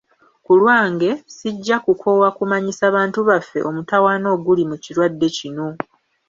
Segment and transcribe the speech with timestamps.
[0.45, 5.67] Kulwange, sijja kukoowa kumanyisa bantu baffe omutawaana oguli mu kirwadde kino.